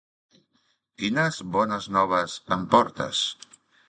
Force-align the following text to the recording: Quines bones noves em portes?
Quines 1.01 1.37
bones 1.55 1.87
noves 1.97 2.39
em 2.57 2.65
portes? 2.73 3.21